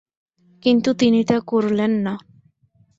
কিন্তু 0.63 0.89
তিনি 0.93 1.19
তা 1.23 1.37
করলেন 1.47 1.91
না। 2.05 2.13